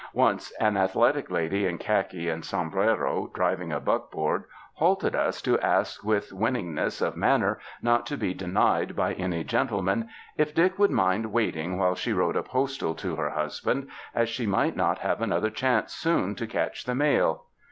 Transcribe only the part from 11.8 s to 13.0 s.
she wrote a postal